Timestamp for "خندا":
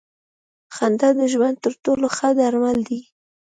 0.75-1.09